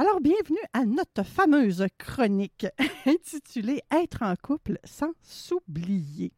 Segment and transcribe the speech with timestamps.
[0.00, 2.66] Alors, bienvenue à notre fameuse chronique
[3.04, 6.32] intitulée Être en couple sans s'oublier.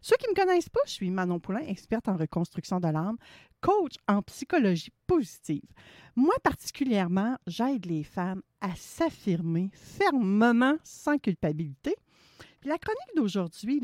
[0.00, 3.16] Ceux qui ne me connaissent pas, je suis Manon Poulain, experte en reconstruction de l'âme,
[3.60, 5.66] coach en psychologie positive.
[6.14, 11.96] Moi, particulièrement, j'aide les femmes à s'affirmer fermement, sans culpabilité.
[12.62, 13.82] La chronique d'aujourd'hui,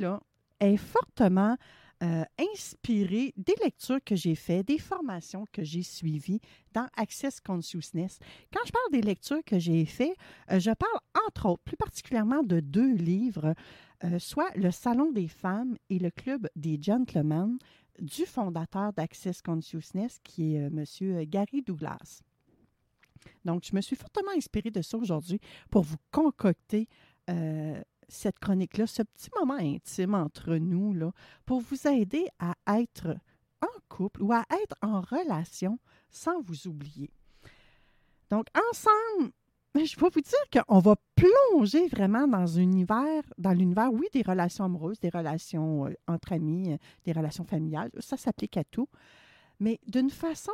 [0.61, 1.57] est fortement
[2.03, 6.41] euh, inspirée des lectures que j'ai faites, des formations que j'ai suivies
[6.73, 8.19] dans Access Consciousness.
[8.51, 10.17] Quand je parle des lectures que j'ai faites,
[10.51, 13.55] euh, je parle entre autres, plus particulièrement de deux livres,
[14.05, 17.59] euh, soit Le Salon des femmes et le Club des gentlemen
[17.99, 20.85] du fondateur d'Access Consciousness, qui est M.
[21.27, 22.23] Gary Douglas.
[23.45, 26.89] Donc, je me suis fortement inspirée de ça aujourd'hui pour vous concocter
[28.11, 31.13] cette chronique-là, ce petit moment intime entre nous, là,
[31.47, 33.17] pour vous aider à être
[33.63, 35.79] en couple ou à être en relation
[36.11, 37.11] sans vous oublier.
[38.31, 39.33] Donc, ensemble,
[39.75, 44.65] je vais vous dire qu'on va plonger vraiment dans univers, dans l'univers, oui, des relations
[44.65, 47.91] amoureuses, des relations euh, entre amis, euh, des relations familiales.
[47.99, 48.89] Ça s'applique à tout,
[49.59, 50.53] mais d'une façon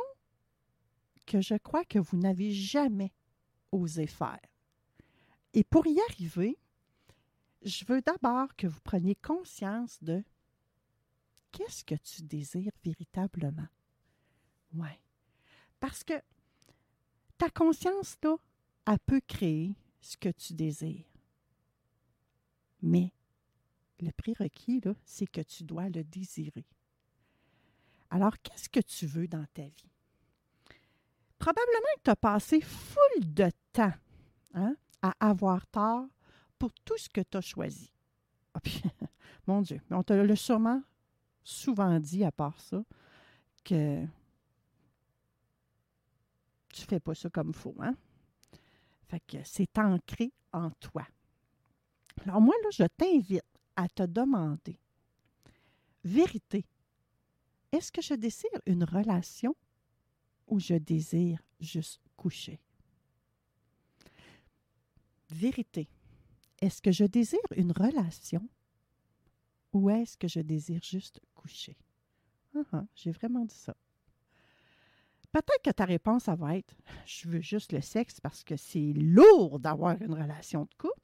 [1.25, 3.11] que je crois que vous n'avez jamais
[3.71, 4.39] osé faire.
[5.53, 6.57] Et pour y arriver,
[7.63, 10.23] je veux d'abord que vous preniez conscience de
[11.51, 13.67] qu'est-ce que tu désires véritablement.
[14.73, 14.89] Oui.
[15.79, 16.13] Parce que
[17.37, 18.35] ta conscience, là,
[18.87, 21.05] elle peut créer ce que tu désires.
[22.81, 23.11] Mais
[23.99, 26.65] le prérequis, là, c'est que tu dois le désirer.
[28.09, 29.91] Alors, qu'est-ce que tu veux dans ta vie?
[31.37, 33.93] Probablement que tu as passé full de temps
[34.53, 36.07] hein, à avoir tort
[36.57, 37.91] pour tout ce que tu as choisi.
[38.53, 38.59] Ah,
[39.47, 40.81] mon Dieu, on te l'a sûrement
[41.43, 42.83] souvent dit à part ça,
[43.63, 44.05] que
[46.69, 47.95] tu fais pas ça comme faut, hein?
[49.07, 51.07] Fait que c'est ancré en toi.
[52.23, 53.43] Alors moi, là, je t'invite
[53.75, 54.77] à te demander,
[56.03, 56.65] vérité,
[57.71, 59.55] est-ce que je désire une relation
[60.47, 62.59] ou je désire juste coucher?
[65.29, 65.87] Vérité,
[66.59, 68.47] est-ce que je désire une relation
[69.73, 71.77] ou est-ce que je désire juste coucher?
[72.55, 73.75] Ah, ah, j'ai vraiment dit ça.
[75.31, 76.73] Peut-être que ta réponse, ça va être
[77.05, 80.99] je veux juste le sexe parce que c'est lourd d'avoir une relation de couple.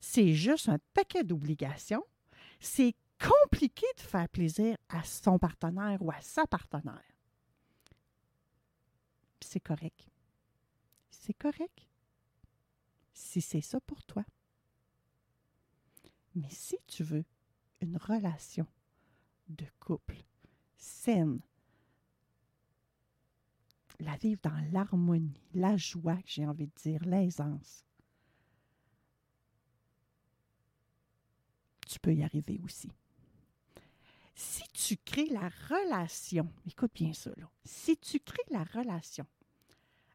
[0.00, 2.04] C'est juste un paquet d'obligations.
[2.60, 7.02] C'est compliqué de faire plaisir à son partenaire ou à sa partenaire.
[9.40, 10.08] C'est correct.
[11.10, 11.88] C'est correct.
[13.12, 14.24] Si c'est ça pour toi.
[16.34, 17.24] Mais si tu veux
[17.80, 18.66] une relation
[19.48, 20.16] de couple
[20.76, 21.40] saine,
[24.00, 27.84] la vivre dans l'harmonie, la joie, j'ai envie de dire, l'aisance,
[31.86, 32.90] tu peux y arriver aussi.
[34.34, 39.26] Si tu crées la relation, écoute bien ça, là, si tu crées la relation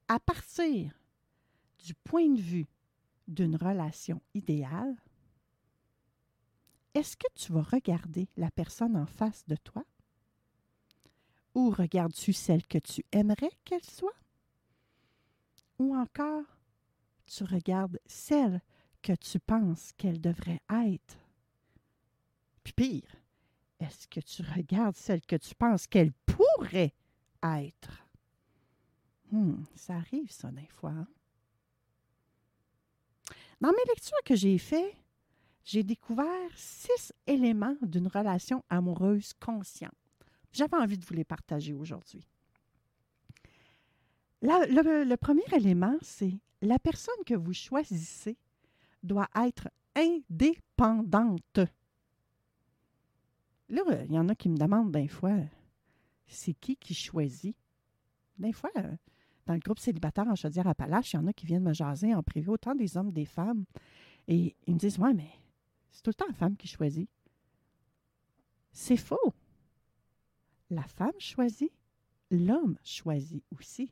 [0.10, 0.92] à partir
[1.86, 2.68] du point de vue
[3.28, 4.98] d'une relation idéale,
[6.94, 9.84] est-ce que tu vas regarder la personne en face de toi?
[11.56, 14.16] Ou regardes-tu celle que tu aimerais qu'elle soit?
[15.78, 16.46] Ou encore,
[17.26, 18.62] tu regardes celle
[19.02, 21.18] que tu penses qu'elle devrait être?
[22.64, 23.16] Puis pire,
[23.80, 26.94] est-ce que tu regardes celle que tu penses qu'elle pourrait
[27.44, 28.06] être?
[29.32, 30.92] Hmm, ça arrive, ça, des fois.
[30.92, 31.08] Hein?
[33.62, 34.96] Dans mes lectures que j'ai faites,
[35.64, 39.94] j'ai découvert six éléments d'une relation amoureuse consciente.
[40.52, 42.26] J'avais envie de vous les partager aujourd'hui.
[44.42, 48.38] Le, premier élément, c'est la personne que vous choisissez
[49.04, 51.60] doit être indépendante.
[53.70, 55.36] Là, il y en a qui me demandent des fois,
[56.28, 57.56] c'est qui qui choisit?
[58.38, 58.96] Des fois, euh,
[59.46, 62.24] dans le groupe célibataire en Chaudière-Appalaches, il y en a qui viennent me jaser en
[62.24, 63.66] privé, autant des hommes des femmes.
[64.28, 65.30] Et ils me disent, ouais, mais
[65.92, 67.10] c'est tout le temps la femme qui choisit.
[68.72, 69.34] C'est faux.
[70.70, 71.72] La femme choisit,
[72.30, 73.92] l'homme choisit aussi.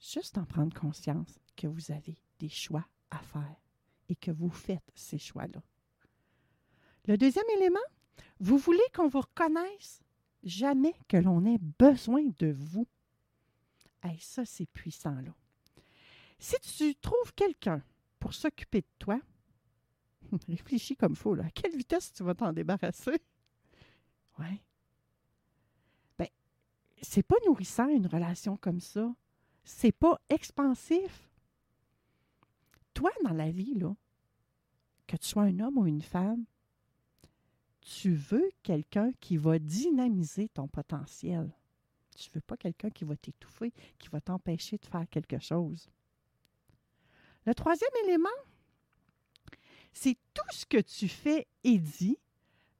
[0.00, 3.56] Juste en prendre conscience que vous avez des choix à faire
[4.08, 5.62] et que vous faites ces choix-là.
[7.06, 7.78] Le deuxième élément,
[8.40, 10.00] vous voulez qu'on vous reconnaisse
[10.42, 12.86] jamais que l'on ait besoin de vous.
[14.02, 15.34] Hey, ça, c'est puissant, là.
[16.38, 17.82] Si tu trouves quelqu'un
[18.18, 19.20] pour s'occuper de toi,
[20.48, 21.34] réfléchis comme faut.
[21.34, 23.16] À quelle vitesse tu vas t'en débarrasser?
[24.38, 24.60] Oui.
[26.18, 26.28] Ben,
[27.00, 29.14] c'est pas nourrissant une relation comme ça.
[29.64, 31.30] C'est pas expansif.
[32.92, 33.96] Toi, dans la vie, là,
[35.06, 36.44] que tu sois un homme ou une femme,
[37.80, 41.50] tu veux quelqu'un qui va dynamiser ton potentiel.
[42.14, 45.88] Tu veux pas quelqu'un qui va t'étouffer, qui va t'empêcher de faire quelque chose.
[47.46, 48.28] Le troisième élément,
[49.92, 52.18] c'est tout ce que tu fais et dis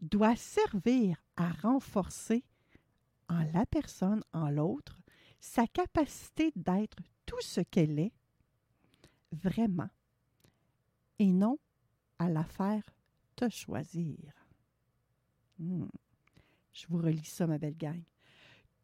[0.01, 2.45] doit servir à renforcer
[3.29, 4.99] en la personne, en l'autre,
[5.39, 8.13] sa capacité d'être tout ce qu'elle est
[9.33, 9.89] vraiment
[11.19, 11.59] et non
[12.19, 12.83] à la faire
[13.37, 14.19] te choisir.
[15.59, 15.87] Hmm.
[16.73, 18.03] Je vous relis ça, ma belle gang.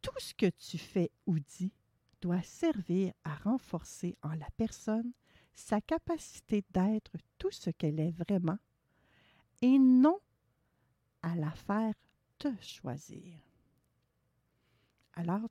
[0.01, 1.73] Tout ce que tu fais ou dis
[2.21, 5.11] doit servir à renforcer en la personne
[5.53, 8.57] sa capacité d'être tout ce qu'elle est vraiment
[9.61, 10.19] et non
[11.21, 11.93] à la faire
[12.37, 13.39] te choisir.
[15.13, 15.49] Alors,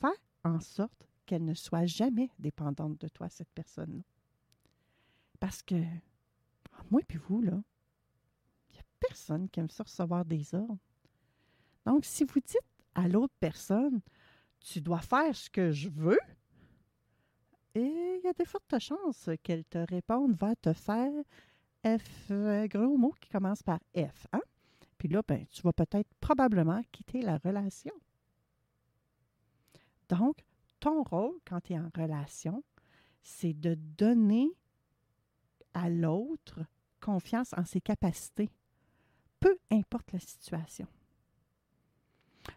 [0.00, 4.02] fais en sorte qu'elle ne soit jamais dépendante de toi, cette personne-là.
[5.40, 5.82] Parce que,
[6.90, 7.62] moi et vous, là,
[8.68, 10.78] il n'y a personne qui aime ça recevoir des ordres.
[11.86, 12.58] Donc, si vous dites
[12.94, 14.00] à l'autre personne,
[14.60, 16.18] tu dois faire ce que je veux,
[17.74, 21.12] et il y a des fortes chances qu'elle te réponde, va te faire
[21.84, 24.26] F, un gros mot qui commence par F.
[24.32, 24.42] Hein?
[24.98, 27.94] Puis là, ben, tu vas peut-être probablement quitter la relation.
[30.08, 30.44] Donc,
[30.78, 32.62] ton rôle quand tu es en relation,
[33.22, 34.50] c'est de donner
[35.74, 36.60] à l'autre
[37.00, 38.50] confiance en ses capacités,
[39.40, 40.86] peu importe la situation.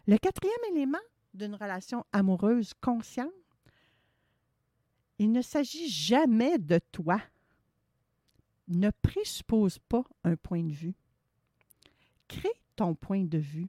[0.06, 0.98] Le quatrième élément
[1.34, 3.32] d'une relation amoureuse consciente,
[5.18, 7.20] il ne s'agit jamais de toi.
[8.68, 10.94] Ne présuppose pas un point de vue.
[12.28, 13.68] Crée ton point de vue.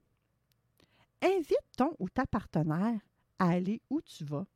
[1.21, 2.99] Invite ton ou ta partenaire
[3.39, 4.47] à aller où tu vas.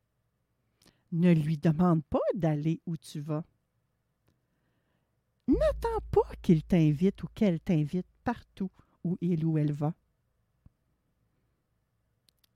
[1.12, 3.44] Ne lui demande pas d'aller où tu vas.
[5.48, 8.72] N'attends pas qu'il t'invite ou qu'elle t'invite partout
[9.04, 9.94] où il ou elle va.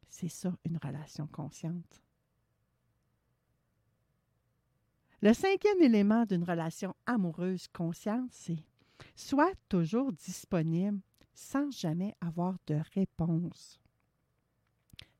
[0.07, 2.04] C'est ça, une relation consciente.
[5.21, 8.63] Le cinquième élément d'une relation amoureuse consciente, c'est
[9.15, 10.99] sois toujours disponible
[11.33, 13.79] sans jamais avoir de réponse.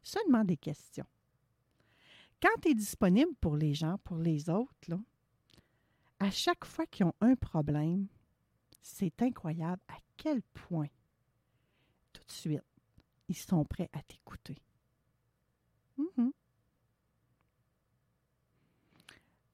[0.04, 1.06] Seulement des questions.
[2.42, 5.00] Quand tu es disponible pour les gens, pour les autres,
[6.20, 8.08] à chaque fois qu'ils ont un problème,
[8.82, 10.90] c'est incroyable à quel point,
[12.14, 12.64] tout de suite,
[13.28, 14.62] ils sont prêts à t'écouter.
[15.98, 16.32] Mhm.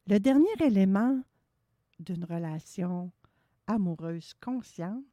[0.08, 1.22] Le dernier élément
[2.00, 3.12] d'une relation
[3.68, 5.06] amoureuse consciente,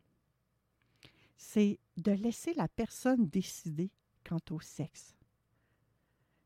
[1.36, 3.90] c'est de laisser la personne décider
[4.24, 5.14] quant au sexe.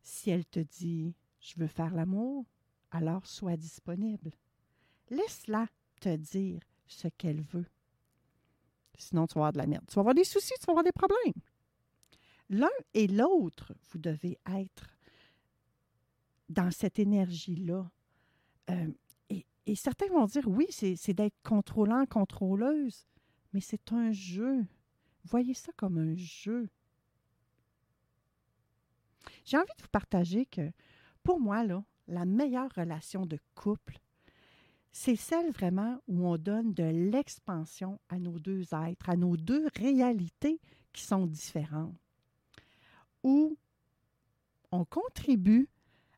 [0.02, 2.46] Si elle te dit je veux faire l'amour,
[2.90, 4.30] alors sois disponible.
[5.10, 5.66] Laisse-la
[6.00, 7.66] te dire ce qu'elle veut.
[8.96, 9.84] Sinon, tu vas avoir de la merde.
[9.88, 11.42] Tu vas avoir des soucis, tu vas avoir des problèmes.
[12.48, 14.96] L'un et l'autre, vous devez être
[16.48, 17.90] dans cette énergie-là.
[18.70, 18.90] Euh,
[19.66, 23.06] et, certains vont dire, oui, c'est d'être contrôlant, contrôleuse,
[23.52, 24.64] mais c'est un jeu.
[25.24, 26.68] Voyez ça comme un jeu.
[29.44, 30.72] J'ai envie de vous partager que,
[31.22, 31.64] pour moi,
[32.08, 33.98] la meilleure relation de couple,
[34.90, 39.66] c'est celle vraiment où on donne de l'expansion à nos deux êtres, à nos deux
[39.76, 40.60] réalités
[40.92, 41.96] qui sont différentes,
[43.22, 43.56] où
[44.70, 45.68] on contribue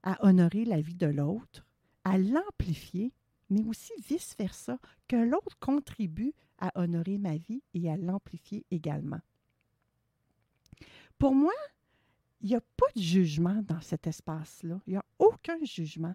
[0.02, 1.64] à honorer la vie de l'autre,
[2.04, 3.12] à l'amplifier,
[3.50, 9.20] mais aussi vice-versa, que l'autre contribue à honorer ma vie et à l'amplifier également.
[11.18, 11.52] Pour moi,
[12.40, 14.80] il n'y a pas de jugement dans cet espace-là.
[14.86, 16.14] Il n'y a aucun jugement.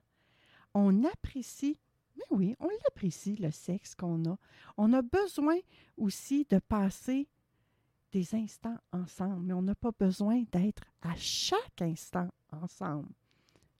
[0.74, 1.79] On apprécie,
[2.15, 4.38] mais oui, on l'apprécie, le sexe qu'on a.
[4.77, 5.58] On a besoin
[5.98, 7.27] aussi de passer
[8.12, 13.10] des instants ensemble, mais on n'a pas besoin d'être à chaque instant ensemble.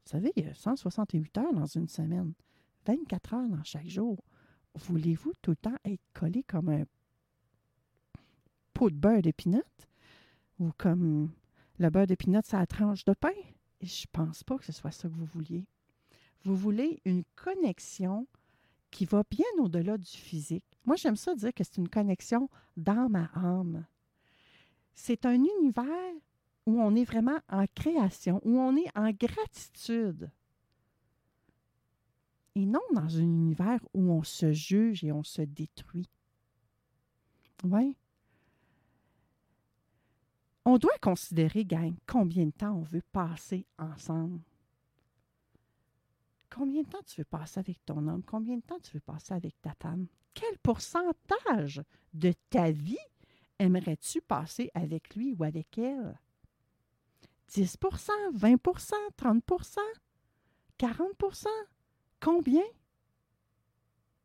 [0.10, 2.34] Vous savez, il y a 168 heures dans une semaine,
[2.88, 4.18] 24 heures dans chaque jour.
[4.74, 6.86] Voulez-vous tout le temps être collé comme un
[8.74, 9.88] pot de beurre d'épinette
[10.58, 11.30] ou comme
[11.78, 12.08] le beurre
[12.44, 13.30] sur la tranche de pain?
[13.84, 15.68] Je ne pense pas que ce soit ça que vous vouliez.
[16.44, 18.26] Vous voulez une connexion
[18.90, 20.66] qui va bien au-delà du physique.
[20.86, 23.86] Moi, j'aime ça dire que c'est une connexion d'âme à âme.
[24.96, 26.16] C'est un univers
[26.70, 30.30] où on est vraiment en création, où on est en gratitude.
[32.54, 36.08] Et non dans un univers où on se juge et on se détruit.
[37.64, 37.98] Oui.
[40.64, 44.40] On doit considérer, gang, combien de temps on veut passer ensemble.
[46.52, 48.22] Combien de temps tu veux passer avec ton homme?
[48.24, 50.06] Combien de temps tu veux passer avec ta femme?
[50.36, 51.82] Quel pourcentage
[52.14, 52.98] de ta vie
[53.58, 56.20] aimerais-tu passer avec lui ou avec elle?
[57.50, 59.80] 10% 20% 30%
[60.80, 61.48] 40%
[62.20, 62.64] Combien?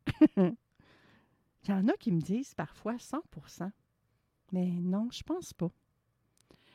[0.37, 3.71] Il y en a qui me disent parfois 100%
[4.51, 5.71] Mais non, je pense pas.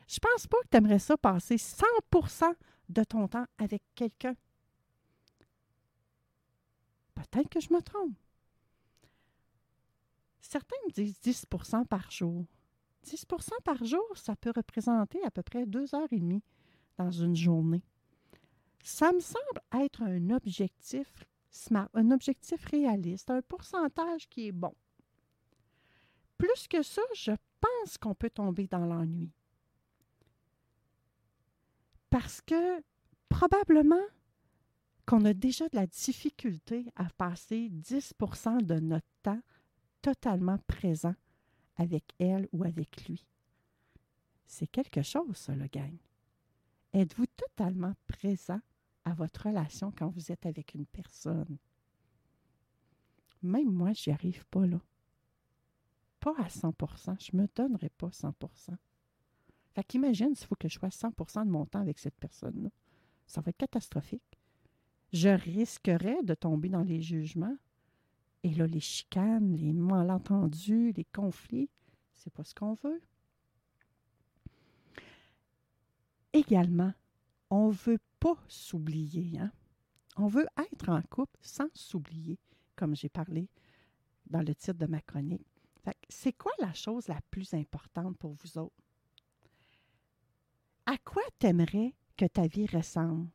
[0.07, 2.53] Je pense pas que tu aimerais ça passer 100%
[2.89, 4.35] de ton temps avec quelqu'un.
[7.13, 8.17] Peut-être que je me trompe.
[10.41, 12.45] Certains me disent 10% par jour.
[13.05, 16.43] 10% par jour, ça peut représenter à peu près deux heures et demie
[16.97, 17.83] dans une journée.
[18.83, 21.07] Ça me semble être un objectif
[21.49, 24.73] smart, un objectif réaliste, un pourcentage qui est bon.
[26.37, 29.31] Plus que ça, je pense qu'on peut tomber dans l'ennui.
[32.09, 32.81] Parce que
[33.29, 34.03] probablement
[35.05, 39.41] qu'on a déjà de la difficulté à passer 10% de notre temps
[40.01, 41.15] totalement présent
[41.81, 43.25] avec elle ou avec lui.
[44.45, 45.97] C'est quelque chose, ça, le gang.
[46.93, 48.59] Êtes-vous totalement présent
[49.03, 51.57] à votre relation quand vous êtes avec une personne?
[53.41, 54.79] Même moi, j'y arrive pas là.
[56.19, 58.75] Pas à 100% Je me donnerai pas 100%
[59.73, 62.69] Fait qu'imagine s'il faut que je sois 100% de mon temps avec cette personne-là.
[63.25, 64.39] Ça va être catastrophique.
[65.13, 67.57] Je risquerais de tomber dans les jugements
[68.43, 71.69] et là, les chicanes, les malentendus, les conflits,
[72.13, 73.01] c'est pas ce qu'on veut.
[76.33, 76.93] Également,
[77.49, 79.37] on ne veut pas s'oublier.
[79.39, 79.51] Hein?
[80.17, 82.39] On veut être en couple sans s'oublier,
[82.75, 83.47] comme j'ai parlé
[84.27, 85.45] dans le titre de ma chronique.
[86.09, 88.75] C'est quoi la chose la plus importante pour vous autres?
[90.85, 93.29] À quoi t'aimerais que ta vie ressemble?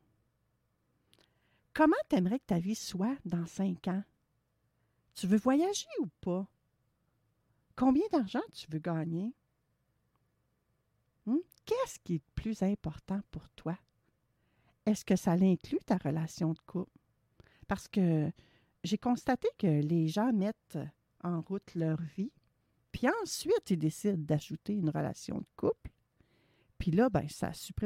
[1.74, 4.02] Comment t'aimerais que ta vie soit dans cinq ans?
[5.16, 6.46] Tu veux voyager ou pas?
[7.74, 9.34] Combien d'argent tu veux gagner?
[11.24, 11.38] Hmm?
[11.64, 13.78] Qu'est-ce qui est le plus important pour toi?
[14.84, 16.92] Est-ce que ça inclut ta relation de couple?
[17.66, 18.30] Parce que
[18.84, 20.78] j'ai constaté que les gens mettent
[21.24, 22.30] en route leur vie,
[22.92, 25.90] puis ensuite ils décident d'ajouter une relation de couple.
[26.78, 27.85] Puis là, ben, ça supprime.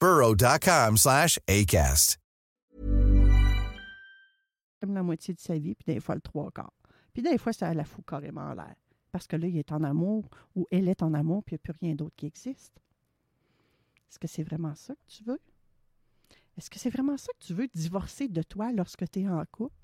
[0.00, 2.18] burrow.com slash ACAST.
[4.80, 6.72] Comme la moitié de sa vie, puis des fois le trois quarts.
[7.12, 8.74] Puis des fois, ça la fout carrément en l'air.
[9.10, 11.60] Parce que là, il est en amour ou elle est en amour, puis il n'y
[11.60, 12.78] a plus rien d'autre qui existe.
[14.10, 15.40] Est-ce que c'est vraiment ça que tu veux?
[16.56, 19.44] Est-ce que c'est vraiment ça que tu veux, divorcer de toi lorsque tu es en
[19.50, 19.74] couple?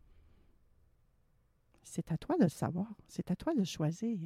[1.83, 2.95] C'est à toi de le savoir.
[3.09, 4.19] C'est à toi de choisir.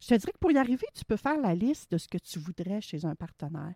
[0.00, 2.18] Je te dirais que pour y arriver, tu peux faire la liste de ce que
[2.18, 3.74] tu voudrais chez un partenaire.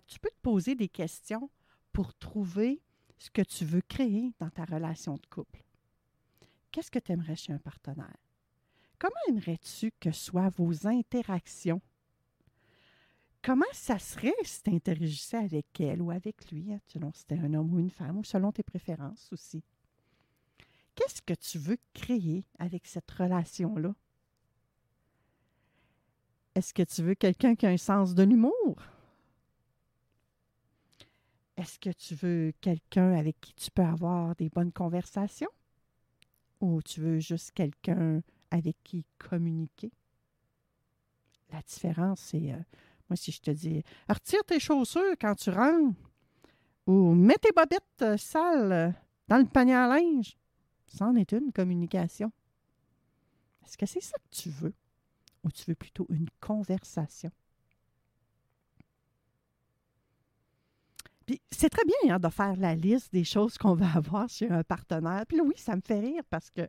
[0.00, 1.50] Tu peux te poser des questions
[1.92, 2.82] pour trouver
[3.18, 5.62] ce que tu veux créer dans ta relation de couple.
[6.70, 8.16] Qu'est-ce que tu aimerais chez un partenaire?
[8.98, 11.80] Comment aimerais-tu que soient vos interactions?
[13.42, 17.38] Comment ça serait si tu interagissais avec elle ou avec lui, hein, selon si c'était
[17.38, 19.62] un homme ou une femme, ou selon tes préférences aussi?
[20.94, 23.94] Qu'est-ce que tu veux créer avec cette relation-là?
[26.54, 28.76] Est-ce que tu veux quelqu'un qui a un sens de l'humour?
[31.56, 35.50] Est-ce que tu veux quelqu'un avec qui tu peux avoir des bonnes conversations?
[36.60, 39.90] Ou tu veux juste quelqu'un avec qui communiquer?
[41.52, 42.58] La différence, c'est, euh,
[43.08, 45.96] moi, si je te dis, retire tes chaussures quand tu rentres,
[46.86, 48.90] ou mets tes bobettes euh, sales euh,
[49.28, 50.36] dans le panier à linge,
[50.86, 52.32] ça en est une communication.
[53.64, 54.74] Est-ce que c'est ça que tu veux?
[55.42, 57.30] Ou tu veux plutôt une conversation?
[61.26, 64.48] Puis c'est très bien hein, de faire la liste des choses qu'on va avoir chez
[64.48, 65.24] un partenaire.
[65.26, 66.68] Puis oui, ça me fait rire parce que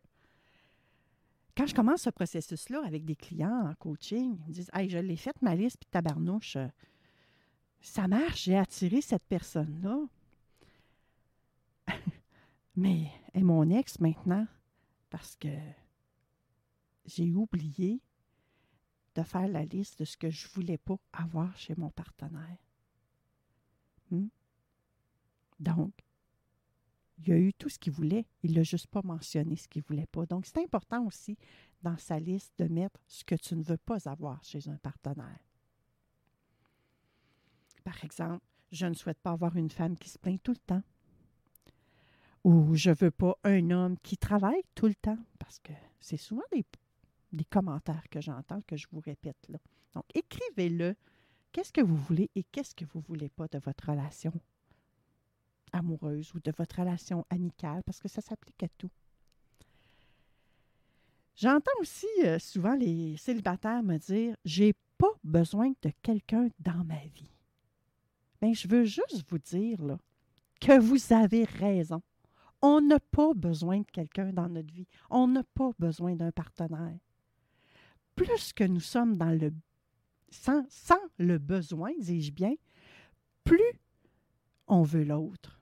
[1.55, 4.97] quand je commence ce processus-là avec des clients en coaching, ils me disent Hey, je
[4.97, 6.67] l'ai faite ma liste, puis tabarnouche, euh,
[7.81, 10.05] ça marche, j'ai attiré cette personne-là.
[12.75, 14.45] Mais est mon ex maintenant
[15.09, 15.47] parce que
[17.05, 18.01] j'ai oublié
[19.15, 22.57] de faire la liste de ce que je ne voulais pas avoir chez mon partenaire.
[24.11, 24.27] Hmm?
[25.59, 25.93] Donc,
[27.19, 29.87] il a eu tout ce qu'il voulait, il n'a juste pas mentionné ce qu'il ne
[29.87, 30.25] voulait pas.
[30.25, 31.37] Donc, c'est important aussi
[31.81, 35.39] dans sa liste de mettre ce que tu ne veux pas avoir chez un partenaire.
[37.83, 40.83] Par exemple, je ne souhaite pas avoir une femme qui se plaint tout le temps.
[42.43, 46.17] Ou je ne veux pas un homme qui travaille tout le temps, parce que c'est
[46.17, 46.65] souvent des,
[47.33, 49.57] des commentaires que j'entends, que je vous répète là.
[49.93, 50.95] Donc, écrivez-le.
[51.51, 54.33] Qu'est-ce que vous voulez et qu'est-ce que vous ne voulez pas de votre relation?
[55.73, 58.91] Amoureuse ou de votre relation amicale, parce que ça s'applique à tout.
[61.35, 66.99] J'entends aussi euh, souvent les célibataires me dire J'ai pas besoin de quelqu'un dans ma
[67.13, 67.31] vie.
[68.41, 69.97] Mais je veux juste vous dire
[70.59, 72.01] que vous avez raison.
[72.61, 74.87] On n'a pas besoin de quelqu'un dans notre vie.
[75.11, 76.97] On n'a pas besoin d'un partenaire.
[78.15, 79.53] Plus que nous sommes dans le
[80.29, 82.53] sans, sans le besoin, dis-je bien,
[83.43, 83.79] plus
[84.67, 85.56] on veut l'autre.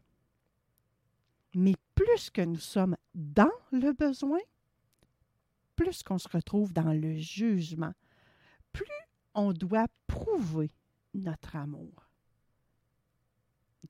[1.55, 4.39] Mais plus que nous sommes dans le besoin,
[5.75, 7.93] plus qu'on se retrouve dans le jugement,
[8.73, 8.85] plus
[9.33, 10.69] on doit prouver
[11.13, 12.09] notre amour.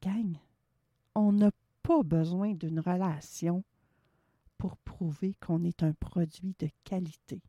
[0.02, 0.38] Gang,
[1.16, 1.52] on n'a
[1.82, 3.64] pas besoin d'une relation
[4.58, 7.42] pour prouver qu'on est un produit de qualité.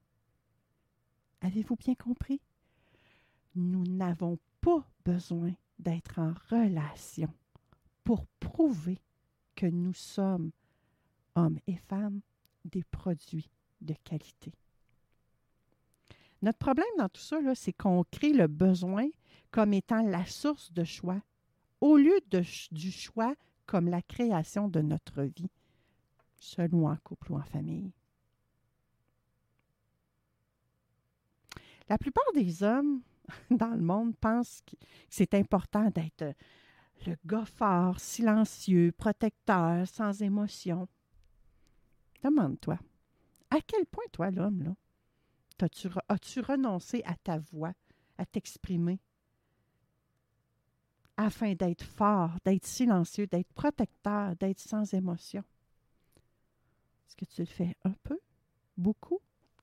[1.42, 2.40] Avez-vous bien compris?
[3.54, 7.32] Nous n'avons pas besoin d'être en relation
[8.04, 8.98] pour prouver
[9.56, 10.52] que nous sommes,
[11.34, 12.20] hommes et femmes,
[12.64, 14.52] des produits de qualité.
[16.42, 19.08] Notre problème dans tout ça, c'est qu'on crée le besoin
[19.50, 21.20] comme étant la source de choix,
[21.80, 22.20] au lieu
[22.70, 25.50] du choix comme la création de notre vie,
[26.38, 27.90] seul ou en couple ou en famille.
[31.88, 33.00] La plupart des hommes
[33.50, 34.76] dans le monde pensent que
[35.08, 36.34] c'est important d'être
[37.04, 40.88] le gars fort, silencieux, protecteur, sans émotion.
[42.22, 42.78] Demande-toi,
[43.50, 44.74] à quel point, toi, l'homme, là,
[46.08, 47.72] as-tu, renoncé à ta voix,
[48.18, 49.00] à t'exprimer,
[51.16, 55.44] afin d'être fort, d'être silencieux, d'être protecteur, d'être sans émotion?
[57.06, 58.18] Est-ce que tu le fais un peu?
[58.76, 59.20] Beaucoup?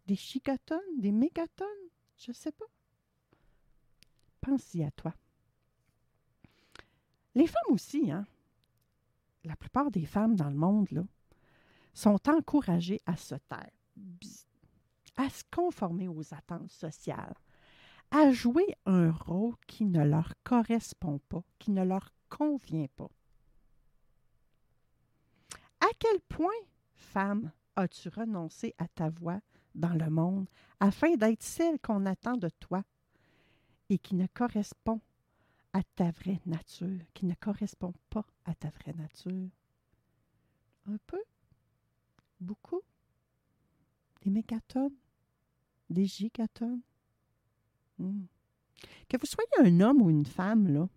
[0.07, 0.99] Des chicotones?
[0.99, 1.67] Des mégatones?
[2.17, 2.65] Je ne sais pas.
[4.41, 5.13] Pense-y à toi.
[7.35, 8.25] Les femmes aussi, hein?
[9.43, 11.05] La plupart des femmes dans le monde,
[11.93, 13.71] sont encouragées à se taire,
[15.15, 17.35] à se conformer aux attentes sociales,
[18.11, 23.09] à jouer un rôle qui ne leur correspond pas, qui ne leur convient pas.
[25.81, 26.49] À quel point,
[26.95, 29.39] femme, as-tu renoncé à ta voix
[29.75, 30.47] dans le monde
[30.79, 32.83] afin d'être celle qu'on attend de toi
[33.89, 35.01] et qui ne correspond
[35.73, 39.49] à ta vraie nature, qui ne correspond pas à ta vraie nature.
[40.85, 41.21] Un peu,
[42.39, 42.81] beaucoup,
[44.21, 44.95] des mécatones,
[45.89, 46.81] des gigatones.
[47.97, 48.25] Hmm.
[49.09, 50.87] Que vous soyez un homme ou une femme, là,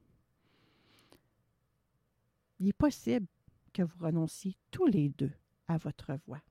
[2.59, 3.27] il est possible
[3.73, 5.33] que vous renonciez tous les deux
[5.69, 6.43] à votre voix,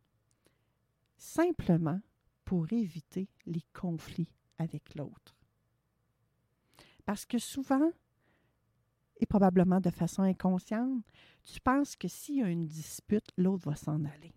[1.17, 1.99] simplement
[2.43, 5.35] pour éviter les conflits avec l'autre.
[7.05, 7.91] Parce que souvent,
[9.17, 11.03] et probablement de façon inconsciente,
[11.43, 14.33] tu penses que s'il y a une dispute, l'autre va s'en aller.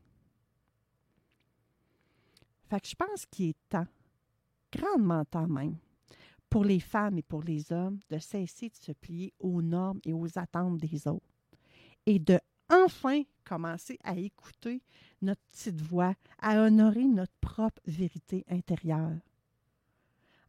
[2.68, 3.86] Fait que je pense qu'il est temps,
[4.72, 5.78] grandement temps même,
[6.50, 10.12] pour les femmes et pour les hommes de cesser de se plier aux normes et
[10.12, 11.26] aux attentes des autres
[12.06, 12.38] et de
[12.70, 14.82] enfin commencer à écouter
[15.22, 19.18] notre petite voix, à honorer notre propre vérité intérieure.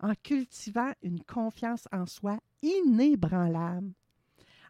[0.01, 3.91] En cultivant une confiance en soi inébranlable,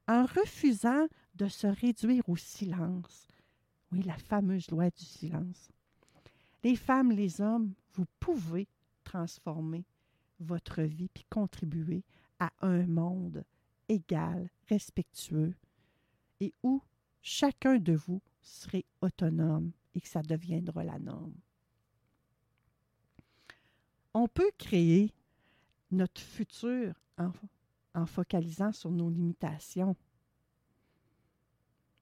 [0.10, 3.28] en refusant de se réduire au silence.
[3.92, 5.70] Oui, la fameuse loi du silence.
[6.64, 8.68] Les femmes, les hommes, vous pouvez
[9.04, 9.86] transformer
[10.40, 12.04] votre vie puis contribuer
[12.40, 13.44] à un monde
[13.88, 15.54] égal, respectueux
[16.40, 16.82] et où
[17.22, 21.36] chacun de vous serait autonome et que ça deviendra la norme.
[24.16, 25.14] On peut créer
[25.92, 27.32] notre futur en,
[27.94, 29.96] en focalisant sur nos limitations.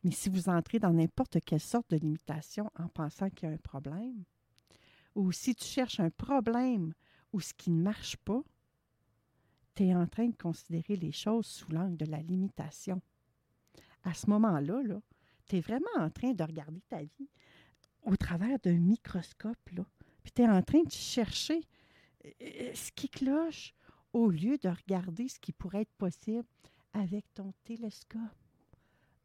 [0.03, 3.55] Mais si vous entrez dans n'importe quelle sorte de limitation en pensant qu'il y a
[3.55, 4.23] un problème,
[5.15, 6.93] ou si tu cherches un problème
[7.33, 8.41] ou ce qui ne marche pas,
[9.75, 13.01] tu es en train de considérer les choses sous l'angle de la limitation.
[14.03, 15.01] À ce moment-là, -là,
[15.45, 17.29] tu es vraiment en train de regarder ta vie
[18.03, 19.85] au travers d'un microscope, là.
[20.23, 21.61] Puis tu es en train de chercher
[22.25, 23.73] euh, euh, ce qui cloche
[24.17, 26.47] au lieu de regarder ce qui pourrait être possible
[26.93, 28.21] avec ton télescope.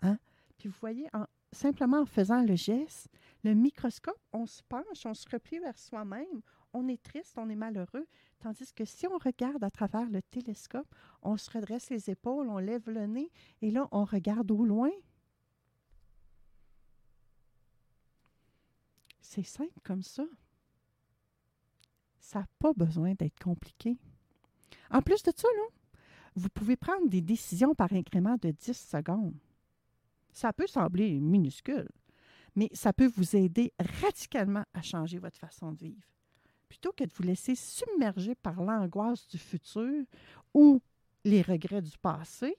[0.03, 0.19] Hein?
[0.59, 3.09] Puis vous voyez, en, simplement en faisant le geste,
[3.43, 6.43] le microscope, on se penche, on se replie vers soi-même,
[6.75, 8.07] on est triste, on est malheureux,
[8.39, 12.59] tandis que si on regarde à travers le télescope, on se redresse les épaules, on
[12.59, 13.31] lève le nez,
[13.63, 14.91] et là, on regarde au loin.
[19.21, 20.25] C'est simple comme ça.
[22.21, 23.97] Ça n'a pas besoin d'être compliqué.
[24.93, 25.49] En plus de ça,
[26.37, 29.35] vous pouvez prendre des décisions par incrément de 10 secondes.
[30.33, 31.89] Ça peut sembler minuscule,
[32.55, 36.07] mais ça peut vous aider radicalement à changer votre façon de vivre.
[36.69, 40.05] Plutôt que de vous laisser submerger par l'angoisse du futur
[40.55, 40.81] ou
[41.25, 42.57] les regrets du passé,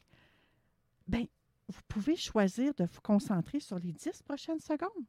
[1.08, 1.26] ben,
[1.68, 5.06] vous pouvez choisir de vous concentrer sur les 10 prochaines secondes.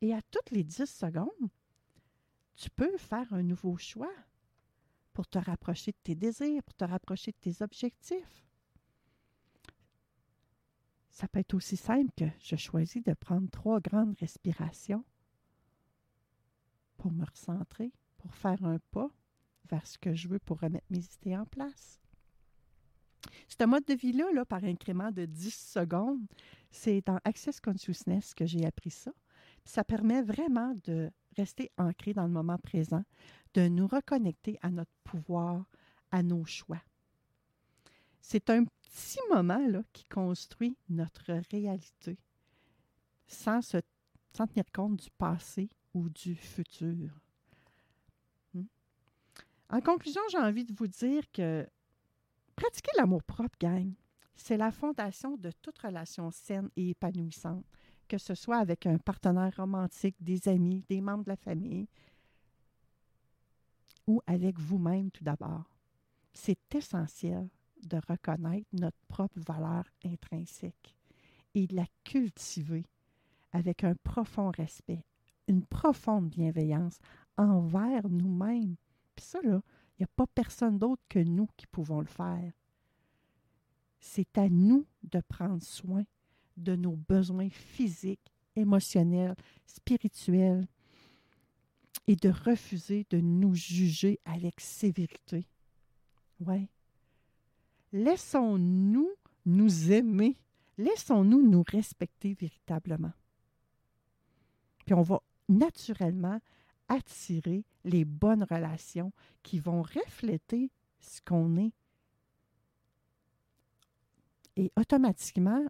[0.00, 1.50] Et à toutes les 10 secondes,
[2.56, 4.12] tu peux faire un nouveau choix
[5.18, 8.46] pour te rapprocher de tes désirs, pour te rapprocher de tes objectifs.
[11.10, 15.04] Ça peut être aussi simple que je choisis de prendre trois grandes respirations
[16.98, 19.10] pour me recentrer, pour faire un pas
[19.68, 21.98] vers ce que je veux pour remettre mes idées en place.
[23.48, 26.28] Ce mode de vie-là, là, par incrément de 10 secondes,
[26.70, 29.10] c'est dans Access Consciousness que j'ai appris ça.
[29.64, 33.04] ça permet vraiment de rester ancré dans le moment présent,
[33.54, 35.64] de nous reconnecter à notre pouvoir,
[36.10, 36.82] à nos choix.
[38.20, 42.18] C'est un petit moment qui construit notre réalité
[43.26, 43.78] sans, se,
[44.36, 47.10] sans tenir compte du passé ou du futur.
[48.54, 48.64] Hmm?
[49.70, 51.66] En conclusion, j'ai envie de vous dire que
[52.56, 53.92] pratiquer l'amour propre, gang,
[54.34, 57.64] c'est la fondation de toute relation saine et épanouissante
[58.08, 61.86] que ce soit avec un partenaire romantique, des amis, des membres de la famille,
[64.06, 65.64] ou avec vous-même tout d'abord.
[66.32, 67.48] C'est essentiel
[67.84, 70.96] de reconnaître notre propre valeur intrinsèque
[71.54, 72.86] et de la cultiver
[73.52, 75.04] avec un profond respect,
[75.46, 76.98] une profonde bienveillance
[77.36, 78.76] envers nous-mêmes.
[79.14, 79.60] Puis ça, là,
[79.98, 82.52] il n'y a pas personne d'autre que nous qui pouvons le faire.
[84.00, 86.04] C'est à nous de prendre soin
[86.58, 89.34] de nos besoins physiques, émotionnels,
[89.66, 90.66] spirituels,
[92.08, 95.46] et de refuser de nous juger avec sévérité.
[96.40, 96.68] Ouais.
[97.92, 99.10] Laissons-nous
[99.44, 100.36] nous aimer.
[100.78, 103.12] Laissons-nous nous respecter véritablement.
[104.86, 106.40] Puis on va naturellement
[106.88, 111.72] attirer les bonnes relations qui vont refléter ce qu'on est.
[114.56, 115.62] Et automatiquement,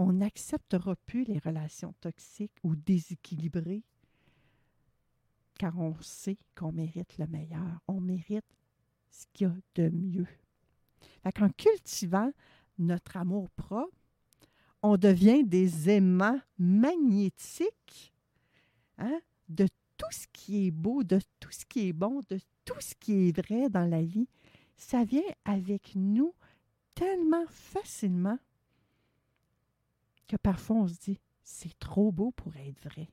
[0.00, 3.82] on n'acceptera plus les relations toxiques ou déséquilibrées
[5.58, 7.82] car on sait qu'on mérite le meilleur.
[7.86, 8.46] On mérite
[9.10, 10.26] ce qu'il y a de mieux.
[11.26, 12.32] En cultivant
[12.78, 13.92] notre amour propre,
[14.80, 18.14] on devient des aimants magnétiques
[18.96, 22.80] hein, de tout ce qui est beau, de tout ce qui est bon, de tout
[22.80, 24.28] ce qui est vrai dans la vie.
[24.78, 26.32] Ça vient avec nous
[26.94, 28.38] tellement facilement
[30.30, 33.08] que parfois on se dit, c'est trop beau pour être vrai.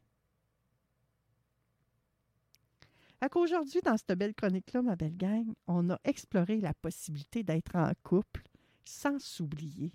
[3.33, 7.91] Aujourd'hui, dans cette belle chronique-là, ma belle gang, on a exploré la possibilité d'être en
[8.03, 8.43] couple
[8.85, 9.91] sans s'oublier,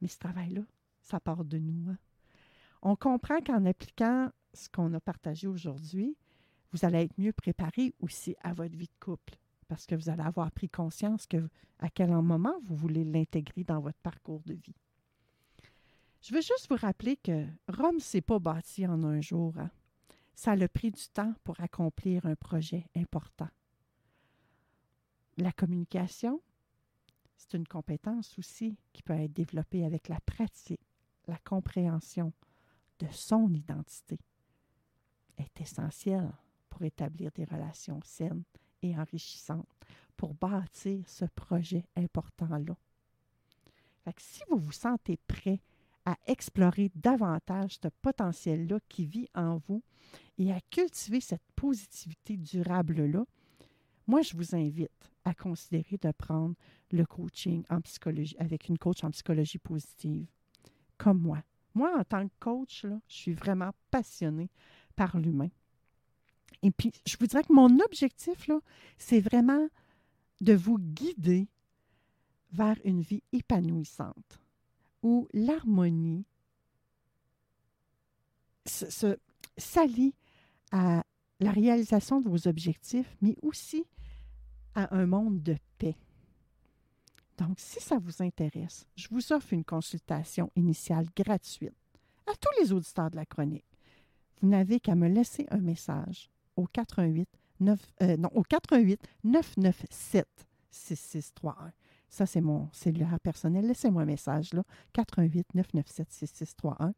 [0.00, 0.62] Mais ce travail-là,
[1.00, 1.90] ça part de nous.
[1.90, 1.98] hein.
[2.82, 6.16] On comprend qu'en appliquant ce qu'on a partagé aujourd'hui,
[6.72, 9.36] vous allez être mieux préparé aussi à votre vie de couple
[9.68, 13.80] parce que vous allez avoir pris conscience que à quel moment vous voulez l'intégrer dans
[13.80, 14.81] votre parcours de vie.
[16.22, 19.54] Je veux juste vous rappeler que Rome s'est pas bâti en un jour.
[19.58, 19.70] hein.
[20.34, 23.48] Ça a pris du temps pour accomplir un projet important.
[25.36, 26.40] La communication,
[27.36, 30.80] c'est une compétence aussi qui peut être développée avec la pratique,
[31.26, 32.32] la compréhension
[33.00, 34.18] de son identité
[35.38, 36.32] est essentielle
[36.70, 38.44] pour établir des relations saines
[38.82, 39.66] et enrichissantes,
[40.16, 42.76] pour bâtir ce projet important-là.
[44.18, 45.60] Si vous vous sentez prêt
[46.04, 49.82] à explorer davantage ce potentiel-là qui vit en vous
[50.38, 53.24] et à cultiver cette positivité durable-là,
[54.06, 56.54] moi, je vous invite à considérer de prendre
[56.90, 60.26] le coaching en psychologie avec une coach en psychologie positive,
[60.98, 61.42] comme moi.
[61.74, 64.50] Moi, en tant que coach, je suis vraiment passionnée
[64.96, 65.50] par l'humain.
[66.62, 68.50] Et puis, je vous dirais que mon objectif,
[68.98, 69.68] c'est vraiment
[70.40, 71.48] de vous guider
[72.52, 74.41] vers une vie épanouissante
[75.02, 76.24] où l'harmonie
[78.64, 80.14] s'allie
[80.70, 81.02] à
[81.40, 83.84] la réalisation de vos objectifs, mais aussi
[84.74, 85.96] à un monde de paix.
[87.38, 91.74] Donc, si ça vous intéresse, je vous offre une consultation initiale gratuite
[92.26, 93.66] à tous les auditeurs de la chronique.
[94.40, 97.28] Vous n'avez qu'à me laisser un message au 88
[97.60, 100.26] 9, euh, non, au 88 997
[100.70, 101.72] 6631.
[102.12, 103.66] Ça, c'est mon cellulaire personnel.
[103.66, 104.62] Laissez-moi un message, là.
[104.92, 106.92] 88 997 6631.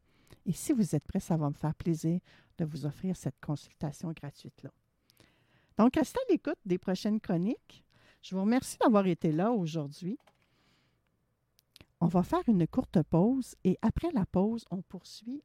[0.45, 2.19] Et si vous êtes prêt, ça va me faire plaisir
[2.59, 4.71] de vous offrir cette consultation gratuite-là.
[5.79, 7.85] Donc, restez à l'écoute des prochaines chroniques.
[8.23, 10.19] Je vous remercie d'avoir été là aujourd'hui.
[12.01, 15.45] On va faire une courte pause et après la pause, on poursuit